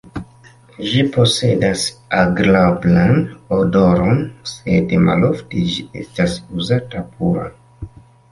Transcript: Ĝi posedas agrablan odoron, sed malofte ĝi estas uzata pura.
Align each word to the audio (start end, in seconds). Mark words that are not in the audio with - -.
Ĝi 0.91 1.01
posedas 1.17 1.83
agrablan 2.21 3.13
odoron, 3.59 4.23
sed 4.53 4.95
malofte 5.09 5.63
ĝi 5.75 5.85
estas 6.05 6.39
uzata 6.61 7.05
pura. 7.21 7.47